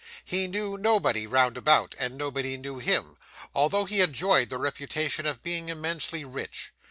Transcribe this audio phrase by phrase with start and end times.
[0.25, 3.17] He knew nobody round about, and nobody knew him,
[3.53, 6.73] although he enjoyed the reputation of being immensely rich.